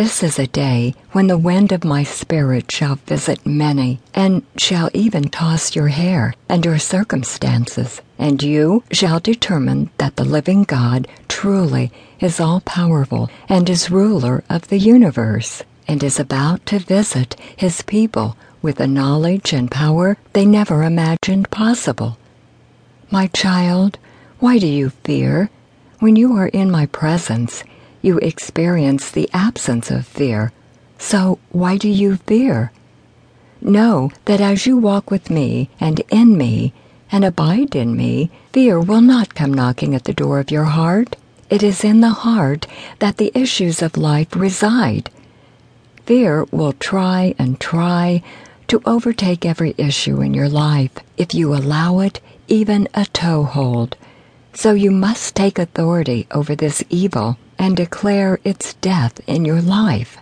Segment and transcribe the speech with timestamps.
[0.00, 4.88] This is a day when the wind of my spirit shall visit many, and shall
[4.94, 11.06] even toss your hair and your circumstances, and you shall determine that the living God
[11.28, 17.36] truly is all powerful and is ruler of the universe, and is about to visit
[17.54, 22.16] his people with a knowledge and power they never imagined possible.
[23.10, 23.98] My child,
[24.38, 25.50] why do you fear?
[25.98, 27.64] When you are in my presence,
[28.02, 30.52] you experience the absence of fear.
[30.98, 32.72] So why do you fear?
[33.60, 36.72] Know that as you walk with me and in me
[37.12, 41.16] and abide in me, fear will not come knocking at the door of your heart.
[41.50, 42.66] It is in the heart
[43.00, 45.10] that the issues of life reside.
[46.06, 48.22] Fear will try and try
[48.68, 53.96] to overtake every issue in your life if you allow it even a toehold.
[54.52, 60.18] So you must take authority over this evil and declare its death in your life.